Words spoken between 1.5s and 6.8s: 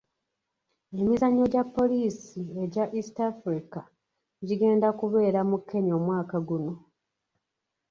gya poliisi egya East Africa gigenda kubeera mu Kenya omwaka guno.